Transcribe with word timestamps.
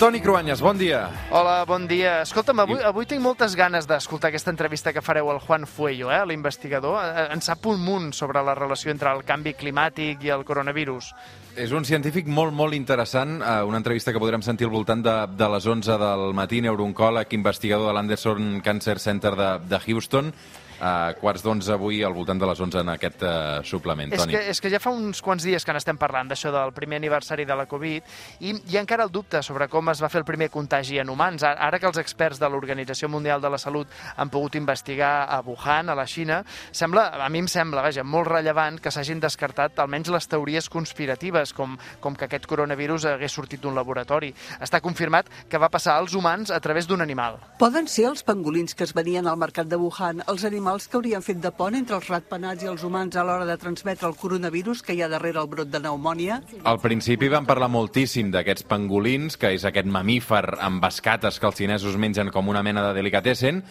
Toni 0.00 0.22
Cruanyes, 0.24 0.62
bon 0.64 0.78
dia. 0.80 1.02
Hola, 1.28 1.58
bon 1.68 1.82
dia. 1.84 2.22
Escolta'm, 2.24 2.62
avui, 2.62 2.78
avui 2.88 3.04
tinc 3.04 3.20
moltes 3.20 3.52
ganes 3.52 3.84
d'escoltar 3.84 4.30
aquesta 4.30 4.48
entrevista 4.48 4.94
que 4.96 5.02
fareu 5.04 5.28
al 5.28 5.42
Juan 5.44 5.66
Fuello, 5.68 6.08
eh, 6.08 6.22
l'investigador. 6.24 6.96
Eh, 7.04 7.26
En 7.34 7.42
sap 7.44 7.66
un 7.68 7.82
munt 7.84 8.14
sobre 8.16 8.40
la 8.40 8.54
relació 8.56 8.94
entre 8.94 9.12
el 9.12 9.20
canvi 9.28 9.52
climàtic 9.52 10.24
i 10.24 10.32
el 10.32 10.46
coronavirus. 10.48 11.10
És 11.54 11.76
un 11.76 11.84
científic 11.84 12.26
molt, 12.26 12.56
molt 12.56 12.72
interessant, 12.72 13.42
eh, 13.42 13.62
una 13.62 13.76
entrevista 13.76 14.10
que 14.10 14.18
podrem 14.18 14.40
sentir 14.40 14.64
al 14.70 14.72
voltant 14.72 15.04
de, 15.04 15.16
de 15.36 15.48
les 15.52 15.66
11 15.66 15.98
del 16.00 16.32
matí, 16.32 16.62
neurooncòleg, 16.64 17.36
investigador 17.36 17.88
de 17.88 17.92
l'Anderson 17.92 18.62
Cancer 18.64 18.98
Center 18.98 19.36
de, 19.36 19.50
de 19.68 19.80
Houston, 19.84 20.32
a 20.80 21.14
quarts 21.20 21.44
d'onze 21.44 21.72
avui 21.72 22.02
al 22.04 22.14
voltant 22.16 22.40
de 22.40 22.48
les 22.48 22.60
11 22.60 22.80
en 22.80 22.92
aquest 22.94 23.22
uh, 23.22 23.62
suplement, 23.64 24.12
És 24.12 24.24
Toni. 24.24 24.34
que, 24.34 24.42
és 24.50 24.60
que 24.60 24.72
ja 24.72 24.80
fa 24.82 24.92
uns 24.94 25.22
quants 25.22 25.44
dies 25.44 25.64
que 25.64 25.74
n'estem 25.76 25.98
parlant 26.00 26.28
d'això 26.30 26.52
del 26.54 26.72
primer 26.76 27.00
aniversari 27.00 27.44
de 27.48 27.56
la 27.56 27.66
Covid 27.70 28.02
i 28.40 28.54
hi 28.54 28.78
ha 28.78 28.84
encara 28.84 29.04
el 29.04 29.12
dubte 29.12 29.42
sobre 29.46 29.68
com 29.68 29.92
es 29.92 30.02
va 30.02 30.08
fer 30.12 30.22
el 30.22 30.28
primer 30.28 30.50
contagi 30.50 30.98
en 30.98 31.10
humans. 31.12 31.44
Ara 31.46 31.70
ara 31.70 31.78
que 31.78 31.88
els 31.88 32.00
experts 32.00 32.40
de 32.40 32.48
l'Organització 32.50 33.08
Mundial 33.08 33.40
de 33.40 33.50
la 33.52 33.58
Salut 33.58 33.88
han 34.16 34.30
pogut 34.30 34.56
investigar 34.58 35.26
a 35.28 35.40
Wuhan, 35.46 35.90
a 35.90 35.94
la 35.94 36.06
Xina, 36.06 36.40
sembla, 36.72 37.08
a 37.20 37.28
mi 37.28 37.42
em 37.44 37.48
sembla, 37.50 37.82
vaja, 37.84 38.04
molt 38.04 38.28
rellevant 38.30 38.80
que 38.80 38.92
s'hagin 38.94 39.20
descartat 39.20 39.78
almenys 39.78 40.10
les 40.10 40.28
teories 40.30 40.68
conspiratives, 40.72 41.52
com, 41.56 41.76
com 42.00 42.16
que 42.16 42.26
aquest 42.26 42.46
coronavirus 42.50 43.06
hagués 43.12 43.34
sortit 43.36 43.62
d'un 43.62 43.76
laboratori. 43.76 44.32
Està 44.60 44.80
confirmat 44.80 45.28
que 45.50 45.60
va 45.60 45.70
passar 45.72 45.96
als 45.98 46.14
humans 46.14 46.50
a 46.50 46.60
través 46.60 46.88
d'un 46.88 47.04
animal. 47.04 47.38
Poden 47.60 47.88
ser 47.88 48.08
els 48.10 48.24
pangolins 48.26 48.74
que 48.74 48.86
es 48.86 48.94
venien 48.96 49.28
al 49.28 49.38
mercat 49.40 49.68
de 49.70 49.78
Wuhan 49.80 50.24
els 50.26 50.44
animals 50.48 50.69
que 50.70 50.96
haurien 50.96 51.22
fet 51.22 51.40
de 51.42 51.50
pont 51.50 51.74
entre 51.74 51.96
els 51.98 52.06
ratpenats 52.06 52.62
i 52.62 52.68
els 52.70 52.84
humans 52.86 53.16
a 53.18 53.24
l'hora 53.26 53.46
de 53.48 53.56
transmetre 53.58 54.06
el 54.06 54.14
coronavirus 54.14 54.84
que 54.86 54.94
hi 54.94 55.02
ha 55.02 55.08
darrere 55.10 55.40
el 55.42 55.48
brot 55.50 55.70
de 55.70 55.80
pneumònia? 55.82 56.40
Al 56.70 56.78
principi 56.78 57.26
van 57.32 57.48
parlar 57.48 57.66
moltíssim 57.72 58.30
d'aquests 58.30 58.68
pangolins, 58.70 59.34
que 59.36 59.50
és 59.56 59.64
aquest 59.66 59.88
mamífer 59.90 60.44
amb 60.62 60.84
escates 60.86 61.40
que 61.40 61.48
els 61.50 61.58
xinesos 61.58 61.98
mengen 61.98 62.30
com 62.30 62.48
una 62.48 62.62
mena 62.62 62.84
de 62.86 62.94
delicatessen, 62.94 63.64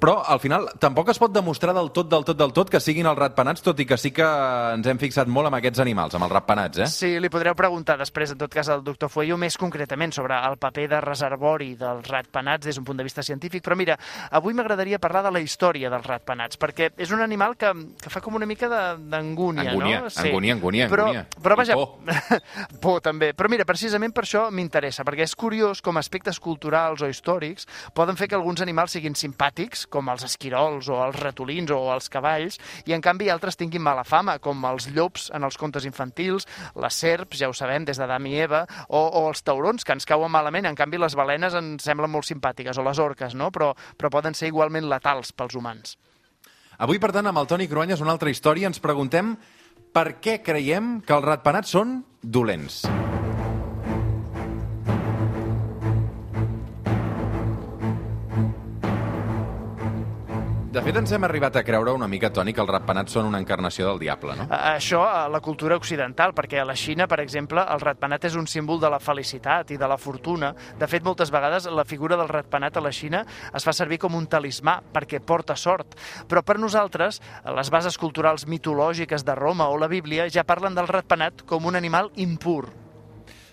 però 0.00 0.16
al 0.26 0.40
final 0.40 0.66
tampoc 0.80 1.12
es 1.12 1.20
pot 1.20 1.30
demostrar 1.30 1.74
del 1.76 1.92
tot, 1.92 2.08
del 2.10 2.24
tot, 2.24 2.38
del 2.40 2.54
tot 2.56 2.70
que 2.72 2.80
siguin 2.80 3.06
els 3.06 3.18
ratpenats, 3.18 3.62
tot 3.62 3.78
i 3.78 3.86
que 3.86 3.98
sí 4.00 4.10
que 4.16 4.26
ens 4.74 4.86
hem 4.90 4.98
fixat 4.98 5.28
molt 5.30 5.50
amb 5.50 5.60
aquests 5.60 5.82
animals, 5.84 6.16
amb 6.16 6.26
els 6.26 6.34
ratpenats, 6.34 6.82
eh? 6.82 6.88
Sí, 6.90 7.12
li 7.20 7.30
podreu 7.30 7.54
preguntar 7.54 7.98
després, 8.00 8.32
en 8.34 8.40
tot 8.40 8.50
cas, 8.50 8.72
al 8.72 8.82
doctor 8.82 9.12
Fuello, 9.12 9.36
més 9.38 9.58
concretament 9.60 10.10
sobre 10.16 10.34
el 10.48 10.56
paper 10.58 10.88
de 10.96 11.02
reservori 11.04 11.74
dels 11.78 12.08
ratpenats 12.08 12.66
des 12.66 12.80
d'un 12.80 12.88
punt 12.88 12.98
de 12.98 13.06
vista 13.06 13.22
científic. 13.22 13.62
Però 13.62 13.76
mira, 13.76 13.98
avui 14.32 14.56
m'agradaria 14.56 14.98
parlar 14.98 15.22
de 15.28 15.34
la 15.36 15.44
història 15.44 15.92
dels 15.92 16.06
ratpenats, 16.08 16.39
perquè 16.60 16.90
és 17.00 17.10
un 17.14 17.20
animal 17.24 17.56
que, 17.60 17.70
que 18.00 18.12
fa 18.12 18.22
com 18.24 18.36
una 18.38 18.48
mica 18.48 18.68
d'angúnia, 18.70 19.70
Angúnia, 19.70 20.00
no? 20.04 20.10
angúnia, 20.24 20.54
angúnia, 20.54 20.88
però, 20.90 21.08
angúnia. 21.10 21.26
Però 21.42 21.56
vaja, 21.58 21.76
por. 21.76 21.98
por 22.84 23.00
també. 23.04 23.32
Però 23.36 23.50
mira, 23.52 23.66
precisament 23.68 24.14
per 24.16 24.24
això 24.24 24.46
m'interessa, 24.54 25.04
perquè 25.06 25.26
és 25.26 25.36
curiós 25.38 25.82
com 25.84 26.00
aspectes 26.00 26.40
culturals 26.40 27.02
o 27.02 27.10
històrics 27.10 27.68
poden 27.96 28.18
fer 28.18 28.30
que 28.30 28.38
alguns 28.38 28.62
animals 28.64 28.96
siguin 28.96 29.16
simpàtics, 29.18 29.86
com 29.90 30.08
els 30.12 30.24
esquirols 30.26 30.88
o 30.90 31.00
els 31.04 31.18
ratolins 31.20 31.70
o 31.74 31.80
els 31.94 32.10
cavalls, 32.12 32.60
i 32.86 32.96
en 32.96 33.04
canvi 33.04 33.30
altres 33.30 33.58
tinguin 33.60 33.84
mala 33.84 34.04
fama, 34.04 34.38
com 34.42 34.64
els 34.70 34.90
llops 34.94 35.28
en 35.36 35.46
els 35.46 35.58
contes 35.60 35.86
infantils, 35.88 36.48
les 36.80 37.00
serps, 37.04 37.40
ja 37.40 37.50
ho 37.50 37.56
sabem, 37.56 37.86
des 37.88 38.00
d'Adam 38.00 38.28
i 38.30 38.36
Eva, 38.40 38.64
o, 38.88 39.00
o 39.00 39.26
els 39.28 39.42
taurons, 39.46 39.84
que 39.84 39.96
ens 39.96 40.08
cauen 40.08 40.32
malament, 40.32 40.68
en 40.68 40.78
canvi 40.78 41.00
les 41.00 41.16
balenes 41.18 41.56
ens 41.58 41.84
semblen 41.84 42.12
molt 42.12 42.28
simpàtiques, 42.28 42.78
o 42.78 42.86
les 42.86 43.02
orques, 43.02 43.34
no? 43.34 43.50
Però, 43.54 43.72
però 43.96 44.12
poden 44.12 44.36
ser 44.36 44.50
igualment 44.52 44.88
letals 44.90 45.34
pels 45.36 45.58
humans. 45.58 45.96
Avui, 46.80 46.96
per 46.96 47.10
tant, 47.12 47.26
amb 47.28 47.36
el 47.36 47.48
Toni 47.48 47.66
Cruanyes, 47.68 48.00
una 48.00 48.14
altra 48.14 48.32
història, 48.32 48.70
ens 48.70 48.80
preguntem 48.80 49.34
per 49.92 50.06
què 50.24 50.38
creiem 50.40 50.98
que 51.04 51.12
els 51.18 51.28
ratpenats 51.28 51.76
són 51.76 51.98
dolents. 52.24 52.86
De 60.70 60.78
fet, 60.86 60.94
ens 60.94 61.10
hem 61.10 61.24
arribat 61.26 61.56
a 61.58 61.64
creure 61.66 61.90
una 61.90 62.06
mica, 62.06 62.28
Toni, 62.30 62.52
que 62.54 62.60
els 62.62 62.70
ratpenats 62.70 63.16
són 63.16 63.26
una 63.26 63.40
encarnació 63.42 63.88
del 63.88 63.98
diable, 63.98 64.36
no? 64.38 64.44
Això 64.54 65.00
a 65.02 65.24
la 65.26 65.40
cultura 65.42 65.74
occidental, 65.74 66.30
perquè 66.30 66.60
a 66.62 66.66
la 66.68 66.76
Xina, 66.78 67.08
per 67.10 67.18
exemple, 67.24 67.64
el 67.74 67.80
ratpenat 67.82 68.28
és 68.28 68.36
un 68.38 68.46
símbol 68.46 68.78
de 68.78 68.86
la 68.92 69.00
felicitat 69.02 69.72
i 69.74 69.78
de 69.80 69.88
la 69.90 69.96
fortuna. 69.98 70.52
De 70.78 70.86
fet, 70.86 71.02
moltes 71.02 71.32
vegades 71.34 71.66
la 71.66 71.82
figura 71.82 72.14
del 72.20 72.30
ratpenat 72.30 72.78
a 72.78 72.84
la 72.84 72.92
Xina 72.94 73.24
es 73.50 73.66
fa 73.66 73.74
servir 73.74 73.98
com 73.98 74.14
un 74.14 74.28
talismà 74.30 74.76
perquè 74.94 75.18
porta 75.18 75.56
sort. 75.58 75.96
Però 76.30 76.44
per 76.46 76.60
nosaltres, 76.62 77.18
les 77.50 77.72
bases 77.74 77.98
culturals 77.98 78.46
mitològiques 78.46 79.26
de 79.26 79.34
Roma 79.34 79.66
o 79.74 79.80
la 79.80 79.90
Bíblia 79.90 80.28
ja 80.30 80.46
parlen 80.46 80.78
del 80.78 80.86
ratpenat 80.86 81.42
com 81.50 81.66
un 81.66 81.82
animal 81.82 82.12
impur. 82.14 82.68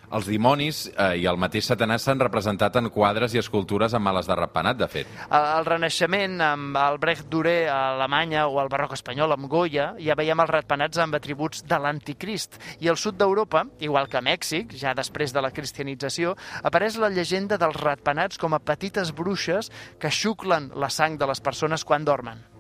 Els 0.07 0.27
dimonis 0.31 0.85
eh, 0.87 1.17
i 1.19 1.25
el 1.27 1.39
mateix 1.39 1.67
Satanàs 1.67 2.05
s'han 2.07 2.21
representat 2.23 2.77
en 2.79 2.87
quadres 2.93 3.33
i 3.35 3.41
escultures 3.41 3.93
amb 3.97 4.07
males 4.07 4.29
de 4.29 4.37
ratpenat, 4.39 4.79
de 4.79 4.87
fet. 4.91 5.11
Al 5.27 5.47
al 5.57 5.67
Renaixement, 5.67 6.39
amb 6.43 6.77
Albrecht 6.79 7.27
Dürer 7.31 7.67
a 7.67 7.79
Alemanya 7.95 8.45
o 8.47 8.61
al 8.61 8.71
barroc 8.71 8.95
espanyol 8.95 9.35
amb 9.35 9.49
Goya, 9.51 9.89
ja 9.99 10.15
veiem 10.15 10.39
els 10.43 10.53
ratpenats 10.53 11.03
amb 11.03 11.19
atributs 11.19 11.65
de 11.67 11.79
l'anticrist. 11.83 12.59
I 12.79 12.91
al 12.91 12.99
sud 13.01 13.19
d'Europa, 13.19 13.65
igual 13.83 14.07
que 14.07 14.21
a 14.21 14.23
Mèxic, 14.23 14.77
ja 14.79 14.95
després 14.95 15.35
de 15.35 15.43
la 15.43 15.51
cristianització, 15.51 16.37
apareix 16.63 16.99
la 17.01 17.11
llegenda 17.11 17.59
dels 17.59 17.79
ratpenats 17.81 18.39
com 18.39 18.55
a 18.55 18.63
petites 18.63 19.11
bruixes 19.11 19.71
que 19.99 20.13
xuclen 20.13 20.71
la 20.75 20.89
sang 20.89 21.19
de 21.19 21.27
les 21.27 21.43
persones 21.43 21.83
quan 21.83 22.07
dormen. 22.07 22.56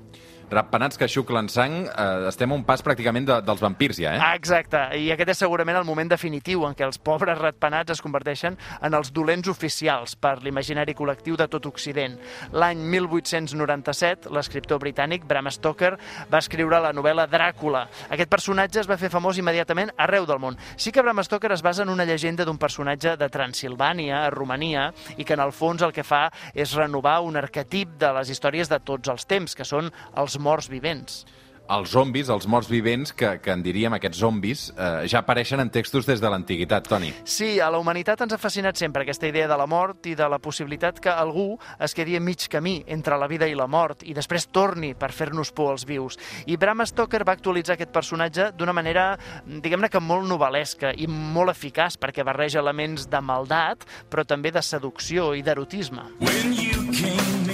Ratpenats 0.47 0.95
que 0.95 1.09
xuclen 1.11 1.49
sang, 1.51 1.73
eh, 1.85 2.27
estem 2.29 2.51
a 2.51 2.55
un 2.55 2.63
pas 2.63 2.79
pràcticament 2.79 3.25
de, 3.27 3.35
dels 3.43 3.59
vampirs 3.59 3.97
ja, 3.99 4.13
eh? 4.15 4.19
Ah, 4.23 4.35
exacte. 4.39 4.79
I 4.95 5.09
aquest 5.11 5.33
és 5.33 5.41
segurament 5.43 5.75
el 5.75 5.83
moment 5.83 6.07
definitiu 6.07 6.63
en 6.63 6.75
què 6.77 6.85
els 6.87 6.99
pobres 7.03 7.35
ratpenats 7.37 7.91
es 7.91 8.01
converteixen 8.01 8.55
en 8.55 8.95
els 8.95 9.11
dolents 9.11 9.49
oficials 9.51 10.15
per 10.15 10.37
l'imaginari 10.39 10.95
col·lectiu 10.95 11.35
de 11.35 11.49
tot 11.51 11.67
Occident. 11.67 12.15
L'any 12.55 12.79
1897, 12.79 14.31
l'escriptor 14.31 14.79
britànic 14.79 15.25
Bram 15.27 15.51
Stoker 15.51 15.97
va 16.31 16.39
escriure 16.39 16.79
la 16.79 16.93
novel·la 16.95 17.27
Dràcula. 17.27 17.83
Aquest 18.07 18.31
personatge 18.31 18.79
es 18.85 18.87
va 18.87 18.97
fer 18.97 19.11
famós 19.11 19.41
immediatament 19.41 19.91
arreu 19.97 20.25
del 20.29 20.39
món. 20.39 20.55
Sí 20.77 20.95
que 20.95 21.03
Bram 21.03 21.19
Stoker 21.27 21.51
es 21.51 21.65
basa 21.65 21.83
en 21.83 21.91
una 21.91 22.07
llegenda 22.07 22.47
d'un 22.47 22.57
personatge 22.57 23.17
de 23.19 23.29
Transilvània, 23.29 24.23
a 24.23 24.31
Romania, 24.31 24.93
i 25.17 25.27
que 25.27 25.35
en 25.35 25.43
el 25.43 25.51
fons 25.51 25.83
el 25.83 25.91
que 25.91 26.07
fa 26.07 26.29
és 26.55 26.71
renovar 26.79 27.19
un 27.27 27.35
arquetip 27.35 27.97
de 27.99 28.15
les 28.15 28.31
històries 28.31 28.71
de 28.71 28.79
tots 28.79 29.11
els 29.11 29.27
temps, 29.27 29.51
que 29.51 29.67
són 29.67 29.91
els 30.15 30.36
morts 30.39 30.69
vivents. 30.69 31.25
Els 31.67 31.91
zombis, 31.91 32.29
els 32.31 32.47
morts 32.47 32.69
vivents, 32.71 33.11
que, 33.11 33.33
que 33.43 33.51
en 33.51 33.63
diríem 33.63 33.91
aquests 33.97 34.21
zombis, 34.21 34.61
eh, 34.71 35.07
ja 35.11 35.19
apareixen 35.19 35.59
en 35.59 35.71
textos 35.73 36.07
des 36.07 36.21
de 36.23 36.29
l'antiguitat, 36.31 36.87
Toni. 36.87 37.11
Sí, 37.27 37.57
a 37.59 37.67
la 37.73 37.81
humanitat 37.81 38.23
ens 38.23 38.35
ha 38.35 38.39
fascinat 38.39 38.79
sempre 38.79 39.03
aquesta 39.03 39.27
idea 39.27 39.49
de 39.51 39.57
la 39.59 39.67
mort 39.67 40.07
i 40.07 40.15
de 40.15 40.29
la 40.31 40.39
possibilitat 40.39 41.01
que 41.03 41.11
algú 41.11 41.57
es 41.83 41.95
quedi 41.97 42.15
a 42.15 42.23
mig 42.23 42.47
camí 42.47 42.77
entre 42.87 43.17
la 43.19 43.27
vida 43.27 43.49
i 43.51 43.55
la 43.57 43.67
mort 43.67 44.05
i 44.07 44.15
després 44.15 44.47
torni 44.47 44.93
per 44.95 45.11
fer-nos 45.11 45.51
por 45.51 45.73
als 45.73 45.83
vius. 45.87 46.15
I 46.47 46.55
Bram 46.55 46.85
Stoker 46.87 47.25
va 47.27 47.35
actualitzar 47.35 47.75
aquest 47.75 47.91
personatge 47.91 48.51
d'una 48.55 48.75
manera, 48.75 49.09
diguem-ne 49.43 49.91
que 49.91 49.99
molt 49.99 50.27
novel·lesca 50.29 50.93
i 50.95 51.09
molt 51.11 51.51
eficaç 51.51 51.99
perquè 51.99 52.23
barreja 52.23 52.61
elements 52.63 53.09
de 53.11 53.21
maldat, 53.21 53.83
però 54.07 54.23
també 54.23 54.55
de 54.55 54.63
seducció 54.63 55.33
i 55.35 55.43
d'erotisme. 55.43 56.13
When 56.23 56.55
you 56.55 56.87
came 56.95 57.46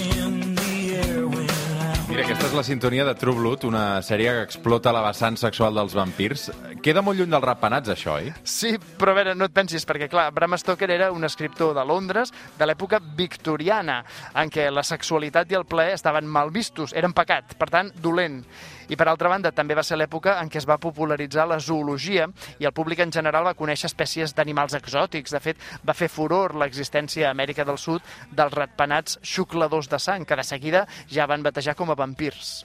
aquesta 2.34 2.48
és 2.50 2.56
la 2.56 2.62
sintonia 2.66 3.04
de 3.06 3.12
True 3.14 3.36
Blood, 3.38 3.62
una 3.68 4.00
sèrie 4.02 4.32
que 4.34 4.40
explota 4.42 4.90
la 4.90 5.04
vessant 5.04 5.36
sexual 5.38 5.76
dels 5.78 5.92
vampirs. 5.94 6.48
Queda 6.82 6.98
molt 7.06 7.20
lluny 7.20 7.30
dels 7.30 7.44
ratpenats, 7.46 7.92
això, 7.94 8.16
oi? 8.18 8.32
Sí, 8.42 8.72
però 8.98 9.12
a 9.12 9.18
veure, 9.20 9.36
no 9.38 9.46
et 9.46 9.54
pensis, 9.54 9.86
perquè 9.86 10.08
clar, 10.10 10.24
Bram 10.34 10.56
Stoker 10.58 10.88
era 10.90 11.12
un 11.14 11.22
escriptor 11.22 11.76
de 11.78 11.84
Londres 11.86 12.34
de 12.58 12.66
l'època 12.66 12.98
victoriana, 12.98 14.00
en 14.34 14.50
què 14.50 14.66
la 14.74 14.82
sexualitat 14.82 15.54
i 15.54 15.60
el 15.60 15.68
plaer 15.70 15.94
estaven 15.94 16.26
mal 16.26 16.50
vistos, 16.50 16.96
eren 16.98 17.14
pecat, 17.14 17.54
per 17.54 17.70
tant, 17.70 17.94
dolent. 18.02 18.40
I 18.88 18.96
per 18.96 19.08
altra 19.08 19.30
banda, 19.32 19.52
també 19.52 19.76
va 19.76 19.84
ser 19.86 19.98
l'època 19.98 20.36
en 20.42 20.50
què 20.52 20.60
es 20.60 20.68
va 20.68 20.78
popularitzar 20.80 21.46
la 21.48 21.58
zoologia 21.58 22.28
i 22.58 22.68
el 22.68 22.74
públic 22.76 23.00
en 23.04 23.12
general 23.12 23.46
va 23.48 23.56
conèixer 23.58 23.88
espècies 23.90 24.34
d'animals 24.34 24.76
exòtics. 24.76 25.32
De 25.34 25.40
fet, 25.40 25.60
va 25.86 25.96
fer 25.96 26.10
furor 26.12 26.54
l'existència 26.58 27.28
a 27.28 27.34
Amèrica 27.34 27.64
del 27.64 27.78
Sud 27.78 28.02
dels 28.30 28.54
ratpenats 28.54 29.18
xucladors 29.22 29.88
de 29.88 29.98
sang, 29.98 30.24
que 30.24 30.36
de 30.36 30.44
seguida 30.44 30.86
ja 31.10 31.26
van 31.30 31.42
batejar 31.42 31.74
com 31.74 31.90
a 31.90 31.98
vampirs. 31.98 32.64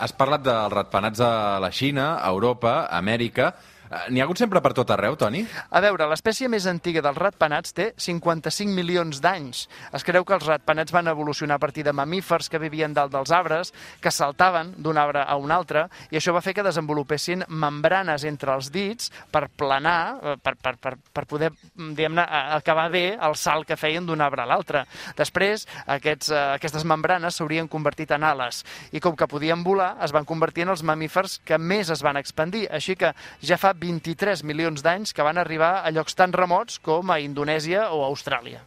Has 0.00 0.14
parlat 0.16 0.42
dels 0.42 0.72
ratpenats 0.72 1.20
a 1.20 1.58
la 1.60 1.70
Xina, 1.70 2.16
a 2.18 2.30
Europa, 2.30 2.86
a 2.86 2.98
Amèrica... 2.98 3.52
Eh, 3.90 4.10
N'hi 4.14 4.20
ha 4.20 4.24
hagut 4.28 4.38
sempre 4.38 4.60
per 4.62 4.70
tot 4.70 4.90
arreu, 4.94 5.16
Toni? 5.18 5.40
A 5.74 5.80
veure, 5.82 6.06
l'espècie 6.06 6.46
més 6.48 6.66
antiga 6.70 7.02
dels 7.02 7.16
ratpenats 7.18 7.74
té 7.74 7.88
55 7.98 8.70
milions 8.70 9.18
d'anys. 9.22 9.64
Es 9.96 10.04
creu 10.06 10.22
que 10.24 10.36
els 10.36 10.46
ratpenats 10.46 10.94
van 10.94 11.10
evolucionar 11.10 11.56
a 11.58 11.62
partir 11.62 11.82
de 11.82 11.94
mamífers 11.96 12.46
que 12.48 12.60
vivien 12.62 12.94
dalt 12.94 13.10
dels 13.10 13.32
arbres, 13.34 13.72
que 14.00 14.12
saltaven 14.14 14.76
d'un 14.78 14.98
arbre 15.00 15.24
a 15.26 15.34
un 15.34 15.50
altre, 15.50 15.88
i 16.14 16.20
això 16.20 16.34
va 16.36 16.42
fer 16.44 16.54
que 16.54 16.62
desenvolupessin 16.62 17.42
membranes 17.48 18.22
entre 18.30 18.54
els 18.54 18.70
dits 18.70 19.10
per 19.32 19.48
planar, 19.50 19.98
eh, 20.22 20.36
per, 20.38 20.54
per, 20.54 20.76
per, 20.78 20.94
per 21.10 21.26
poder, 21.26 21.50
mm, 21.50 21.90
diguem-ne, 21.98 22.28
acabar 22.60 22.86
bé 22.94 23.16
el 23.18 23.34
salt 23.34 23.66
que 23.66 23.80
feien 23.80 24.06
d'un 24.06 24.22
arbre 24.22 24.46
a 24.46 24.48
l'altre. 24.52 24.84
Després, 25.18 25.66
aquests, 25.90 26.30
eh, 26.30 26.44
aquestes 26.60 26.86
membranes 26.86 27.40
s'haurien 27.40 27.66
convertit 27.66 28.14
en 28.14 28.22
ales, 28.22 28.62
i 28.94 29.02
com 29.02 29.18
que 29.18 29.26
podien 29.26 29.66
volar, 29.66 29.96
es 30.06 30.14
van 30.14 30.28
convertir 30.28 30.68
en 30.68 30.76
els 30.76 30.86
mamífers 30.86 31.40
que 31.44 31.58
més 31.58 31.90
es 31.90 32.06
van 32.06 32.22
expandir. 32.22 32.68
Així 32.70 32.94
que 32.94 33.10
ja 33.42 33.58
fa 33.58 33.74
23 33.80 34.44
milions 34.44 34.84
d'anys 34.84 35.14
que 35.16 35.24
van 35.24 35.40
arribar 35.40 35.80
a 35.80 35.92
llocs 35.94 36.14
tan 36.18 36.34
remots 36.36 36.78
com 36.84 37.10
a 37.10 37.18
Indonèsia 37.20 37.88
o 37.96 38.04
Austràlia. 38.04 38.60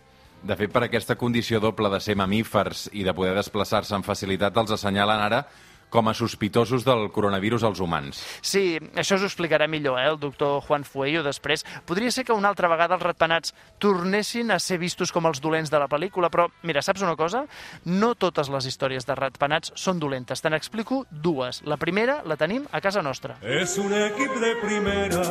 De 0.43 0.57
fet, 0.59 0.73
per 0.73 0.81
aquesta 0.83 1.15
condició 1.15 1.61
doble 1.63 1.87
de 1.93 2.01
ser 2.03 2.17
mamífers 2.19 2.89
i 2.91 3.05
de 3.07 3.13
poder 3.15 3.35
desplaçar-se 3.37 3.95
amb 3.95 4.03
facilitat, 4.03 4.57
els 4.59 4.73
assenyalen 4.75 5.21
ara 5.23 5.45
com 5.93 6.09
a 6.09 6.15
sospitosos 6.17 6.81
del 6.87 7.11
coronavirus 7.13 7.67
als 7.67 7.79
humans. 7.83 8.23
Sí, 8.41 8.79
això 8.97 9.19
us 9.19 9.23
ho 9.23 9.29
explicarà 9.29 9.67
millor, 9.69 9.99
eh, 10.01 10.07
el 10.09 10.17
doctor 10.19 10.61
Juan 10.65 10.83
Fuello 10.83 11.21
després. 11.21 11.61
Podria 11.85 12.11
ser 12.11 12.25
que 12.25 12.33
una 12.33 12.49
altra 12.49 12.71
vegada 12.71 12.97
els 12.97 13.05
ratpenats 13.05 13.53
tornessin 13.77 14.51
a 14.51 14.59
ser 14.59 14.79
vistos 14.81 15.13
com 15.13 15.29
els 15.29 15.41
dolents 15.43 15.69
de 15.69 15.77
la 15.77 15.87
pel·lícula, 15.91 16.31
però, 16.33 16.47
mira, 16.63 16.81
saps 16.81 17.05
una 17.05 17.15
cosa? 17.15 17.45
No 17.85 18.15
totes 18.15 18.49
les 18.49 18.65
històries 18.65 19.05
de 19.05 19.15
ratpenats 19.19 19.73
són 19.75 20.01
dolentes. 20.01 20.41
Te 20.41 20.49
n'explico 20.49 21.03
dues. 21.11 21.61
La 21.69 21.77
primera 21.77 22.23
la 22.25 22.39
tenim 22.41 22.65
a 22.71 22.81
casa 22.81 23.05
nostra. 23.05 23.37
Es 23.43 23.77
un 23.77 23.93
equipo 23.93 24.39
de 24.41 24.55
primera, 24.65 25.21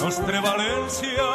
Nostre 0.00 0.40
València, 0.40 1.28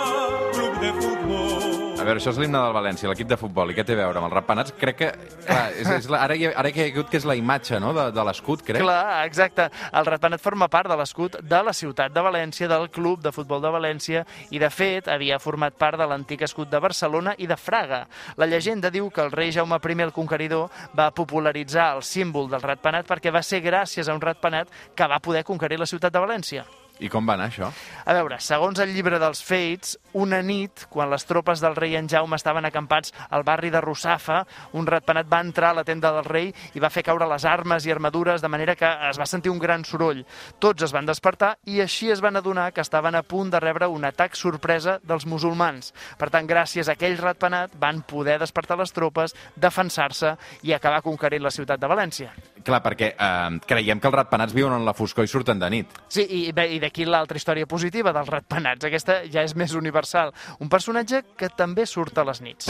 club 0.57 0.81
de 0.81 0.93
futbol. 0.97 1.68
A 1.99 2.05
veure, 2.07 2.21
això 2.21 2.31
és 2.31 2.37
l'himne 2.39 2.59
del 2.63 2.73
València, 2.75 3.09
l'equip 3.11 3.27
de 3.27 3.35
futbol. 3.35 3.73
I 3.73 3.75
què 3.75 3.83
té 3.83 3.91
a 3.97 3.99
veure 3.99 4.21
amb 4.21 4.29
els 4.29 4.35
ratpenats? 4.37 4.71
Crec 4.79 4.97
que... 5.01 5.09
Clar, 5.43 5.65
és, 5.75 5.89
és 5.97 6.07
la, 6.07 6.21
ara, 6.23 6.37
hi 6.39 6.47
ara 6.47 6.71
hi 6.71 6.79
ha 6.79 6.87
hagut 6.93 7.09
que 7.11 7.19
és 7.19 7.27
la 7.27 7.35
imatge 7.35 7.79
no? 7.83 7.91
de, 7.97 8.05
de 8.15 8.25
l'escut, 8.29 8.63
crec. 8.63 8.79
Clar, 8.85 9.25
exacte. 9.27 9.67
El 9.99 10.07
ratpenat 10.07 10.39
forma 10.39 10.69
part 10.71 10.87
de 10.87 10.95
l'escut 10.99 11.35
de 11.43 11.61
la 11.67 11.75
ciutat 11.75 12.15
de 12.15 12.23
València, 12.23 12.71
del 12.71 12.87
club 12.95 13.19
de 13.25 13.35
futbol 13.35 13.59
de 13.65 13.73
València, 13.75 14.23
i 14.55 14.63
de 14.63 14.71
fet 14.71 15.11
havia 15.11 15.41
format 15.43 15.75
part 15.75 15.99
de 15.99 16.07
l'antic 16.07 16.47
escut 16.47 16.71
de 16.71 16.79
Barcelona 16.79 17.35
i 17.37 17.51
de 17.51 17.59
Fraga. 17.59 18.05
La 18.39 18.47
llegenda 18.47 18.93
diu 18.95 19.11
que 19.11 19.25
el 19.25 19.35
rei 19.35 19.51
Jaume 19.51 19.75
I 19.83 20.01
el 20.07 20.15
Conqueridor 20.15 20.69
va 20.95 21.11
popularitzar 21.11 21.95
el 21.97 22.03
símbol 22.03 22.47
del 22.49 22.63
ratpenat 22.63 23.07
perquè 23.11 23.33
va 23.33 23.43
ser 23.43 23.59
gràcies 23.59 24.07
a 24.07 24.15
un 24.15 24.21
ratpenat 24.23 24.71
que 24.95 25.07
va 25.07 25.19
poder 25.19 25.43
conquerir 25.43 25.79
la 25.79 25.89
ciutat 25.89 26.13
de 26.13 26.23
València. 26.23 26.63
I 26.99 27.07
com 27.07 27.27
va 27.27 27.37
anar 27.37 27.47
això? 27.47 27.69
A 28.05 28.13
veure, 28.15 28.39
segons 28.43 28.79
el 28.83 28.91
llibre 28.91 29.19
dels 29.21 29.39
Fates, 29.45 29.95
una 30.19 30.41
nit, 30.43 30.83
quan 30.91 31.09
les 31.11 31.23
tropes 31.25 31.61
del 31.63 31.77
rei 31.77 31.95
en 31.95 32.09
Jaume 32.11 32.35
estaven 32.35 32.67
acampats 32.67 33.13
al 33.29 33.45
barri 33.47 33.71
de 33.71 33.79
Russafa, 33.81 34.41
un 34.75 34.87
ratpenat 34.87 35.29
va 35.31 35.39
entrar 35.45 35.71
a 35.71 35.79
la 35.79 35.85
tenda 35.87 36.11
del 36.15 36.27
rei 36.27 36.51
i 36.75 36.83
va 36.83 36.91
fer 36.91 37.05
caure 37.07 37.27
les 37.29 37.45
armes 37.47 37.87
i 37.87 37.93
armadures 37.95 38.43
de 38.43 38.51
manera 38.51 38.75
que 38.75 38.89
es 39.09 39.19
va 39.19 39.29
sentir 39.29 39.53
un 39.53 39.63
gran 39.63 39.85
soroll. 39.87 40.25
Tots 40.59 40.89
es 40.89 40.95
van 40.95 41.07
despertar 41.07 41.53
i 41.71 41.79
així 41.79 42.11
es 42.11 42.23
van 42.25 42.35
adonar 42.35 42.71
que 42.73 42.83
estaven 42.83 43.15
a 43.15 43.23
punt 43.23 43.53
de 43.53 43.63
rebre 43.63 43.87
un 43.87 44.03
atac 44.05 44.35
sorpresa 44.35 44.99
dels 45.03 45.25
musulmans. 45.25 45.93
Per 46.19 46.29
tant, 46.29 46.47
gràcies 46.49 46.89
a 46.89 46.97
aquell 46.97 47.19
ratpenat 47.21 47.79
van 47.79 48.03
poder 48.03 48.39
despertar 48.43 48.79
les 48.79 48.91
tropes, 48.91 49.35
defensar-se 49.55 50.35
i 50.67 50.75
acabar 50.75 51.05
conquerint 51.05 51.47
la 51.47 51.55
ciutat 51.55 51.79
de 51.79 51.87
València. 51.87 52.33
Clar, 52.65 52.81
perquè 52.85 53.13
eh, 53.13 53.59
creiem 53.67 54.01
que 54.01 54.09
els 54.09 54.17
ratpenats 54.17 54.55
viuen 54.55 54.75
en 54.75 54.87
la 54.87 54.95
foscor 54.97 55.27
i 55.27 55.31
surten 55.31 55.61
de 55.61 55.69
nit. 55.73 56.01
Sí, 56.07 56.25
i, 56.25 56.41
i 56.49 56.81
d'aquí 56.81 57.07
l'altra 57.07 57.39
història 57.39 57.69
positiva 57.69 58.13
dels 58.15 58.29
ratpenats. 58.29 58.85
Aquesta 58.89 59.21
ja 59.31 59.45
és 59.45 59.55
més 59.55 59.75
universal. 59.77 60.33
Un 60.59 60.69
personatge 60.69 61.23
que 61.37 61.49
també 61.55 61.87
surt 61.89 62.17
a 62.19 62.27
les 62.27 62.43
nits. 62.45 62.69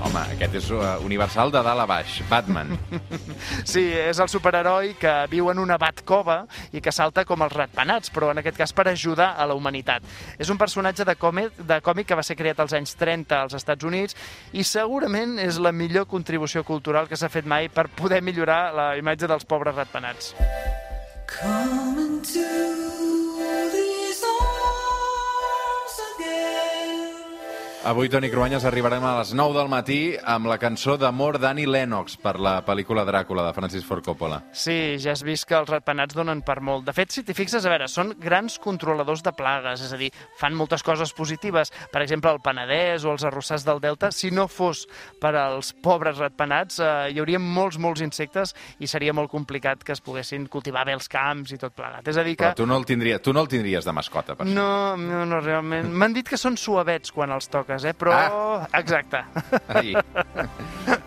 Home, 0.00 0.20
aquest 0.34 0.54
és 0.56 0.68
uh, 0.72 0.96
universal 1.04 1.50
de 1.52 1.60
dalt 1.64 1.82
a 1.82 1.86
baix. 1.88 2.20
Batman. 2.30 2.72
Sí, 3.70 3.82
és 3.92 4.18
el 4.20 4.28
superheroi 4.30 4.94
que 4.98 5.10
viu 5.30 5.50
en 5.52 5.58
una 5.60 5.76
batcova 5.80 6.40
i 6.76 6.80
que 6.82 6.92
salta 6.92 7.24
com 7.28 7.42
els 7.44 7.52
ratpenats, 7.52 8.10
però 8.12 8.30
en 8.32 8.40
aquest 8.40 8.56
cas 8.58 8.72
per 8.76 8.86
ajudar 8.90 9.34
a 9.38 9.46
la 9.48 9.56
humanitat. 9.58 10.04
És 10.40 10.50
un 10.52 10.58
personatge 10.60 11.04
de 11.06 11.14
còmic, 11.20 11.60
de 11.68 11.80
còmic 11.84 12.10
que 12.10 12.18
va 12.18 12.24
ser 12.26 12.36
creat 12.38 12.62
als 12.62 12.74
anys 12.76 12.96
30 13.00 13.36
als 13.36 13.56
Estats 13.58 13.86
Units 13.86 14.16
i 14.52 14.64
segurament 14.66 15.38
és 15.42 15.60
la 15.62 15.72
millor 15.76 16.08
contribució 16.10 16.64
cultural 16.64 17.08
que 17.08 17.18
s'ha 17.20 17.32
fet 17.32 17.48
mai 17.48 17.68
per 17.68 17.88
poder 17.96 18.22
millorar 18.24 18.62
la 18.76 18.90
imatge 19.00 19.28
dels 19.30 19.46
pobres 19.48 19.76
ratpenats. 19.76 20.34
Come 21.30 22.00
into 22.00 22.69
Avui, 27.80 28.10
Toni 28.12 28.28
Cruanyes, 28.28 28.66
arribarem 28.68 29.00
a 29.08 29.14
les 29.16 29.30
9 29.32 29.54
del 29.56 29.68
matí 29.72 30.12
amb 30.28 30.50
la 30.50 30.58
cançó 30.60 30.98
d'amor 31.00 31.38
d'Annie 31.40 31.64
Lennox 31.64 32.18
per 32.20 32.34
la 32.36 32.58
pel·lícula 32.60 33.06
Dràcula 33.08 33.46
de 33.46 33.54
Francis 33.56 33.86
Ford 33.88 34.04
Coppola. 34.04 34.42
Sí, 34.52 34.98
ja 35.00 35.14
has 35.14 35.22
vist 35.24 35.46
que 35.48 35.56
els 35.56 35.70
ratpenats 35.72 36.12
donen 36.12 36.42
per 36.44 36.58
molt. 36.60 36.84
De 36.84 36.92
fet, 36.92 37.08
si 37.08 37.24
t'hi 37.24 37.32
fixes, 37.32 37.64
a 37.64 37.72
veure, 37.72 37.86
són 37.88 38.12
grans 38.20 38.58
controladors 38.60 39.22
de 39.24 39.32
plagues, 39.32 39.80
és 39.86 39.94
a 39.96 40.00
dir, 40.00 40.10
fan 40.36 40.58
moltes 40.58 40.84
coses 40.84 41.14
positives. 41.16 41.72
Per 41.88 42.02
exemple, 42.04 42.34
el 42.36 42.42
Penedès 42.44 43.06
o 43.08 43.14
els 43.14 43.24
arrossars 43.24 43.64
del 43.64 43.80
Delta, 43.80 44.12
si 44.12 44.28
no 44.28 44.44
fos 44.44 44.84
per 45.22 45.32
als 45.40 45.72
pobres 45.72 46.20
ratpenats, 46.20 46.82
eh, 46.84 47.14
hi 47.14 47.24
hauria 47.24 47.40
molts, 47.40 47.80
molts 47.80 48.04
insectes 48.04 48.52
i 48.76 48.92
seria 48.92 49.16
molt 49.16 49.32
complicat 49.32 49.88
que 49.88 49.96
es 49.96 50.04
poguessin 50.04 50.50
cultivar 50.52 50.84
bé 50.84 50.98
els 50.98 51.08
camps 51.08 51.56
i 51.56 51.60
tot 51.64 51.72
plegat. 51.80 52.04
És 52.12 52.20
a 52.20 52.28
dir, 52.28 52.36
que... 52.36 52.44
Però 52.44 52.60
tu 52.60 52.68
no 52.68 52.76
el, 52.76 52.84
tindria, 52.84 53.22
tu 53.24 53.32
no 53.32 53.40
el 53.40 53.48
tindries 53.48 53.88
de 53.88 53.96
mascota, 53.96 54.36
per 54.36 54.44
això. 54.44 54.52
No, 54.60 55.00
no, 55.00 55.24
no, 55.24 55.40
realment. 55.40 55.88
M'han 55.88 56.20
dit 56.20 56.28
que 56.28 56.36
són 56.36 56.60
suavets 56.60 57.16
quan 57.16 57.32
els 57.32 57.48
toques, 57.70 57.84
eh? 57.84 57.94
Però... 57.94 58.12
Ah. 58.12 58.68
Exacte. 58.72 59.24
Ai. 59.68 59.94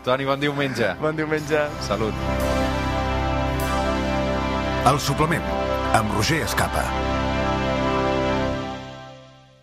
Toni, 0.03 0.25
bon 0.25 0.39
diumenge. 0.39 0.95
Bon 0.99 1.15
diumenge. 1.15 1.67
Salut. 1.81 2.13
El 4.87 4.99
suplement 4.99 5.43
amb 5.95 6.15
Roger 6.15 6.43
Escapa. 6.43 7.12